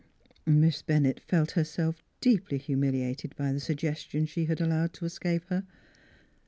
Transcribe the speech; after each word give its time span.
Miss 0.47 0.81
BenTiett 0.81 1.19
felt 1.19 1.51
herself 1.51 2.01
deeply 2.21 2.57
humiliated 2.57 3.35
by 3.35 3.53
the 3.53 3.59
suggestion 3.59 4.25
she 4.25 4.45
had 4.45 4.59
allowed 4.59 4.93
to 4.93 5.05
escape 5.05 5.43
her. 5.49 5.63